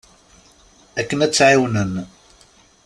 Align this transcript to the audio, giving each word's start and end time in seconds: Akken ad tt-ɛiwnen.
Akken 0.99 1.19
ad 1.25 1.31
tt-ɛiwnen. 1.31 1.93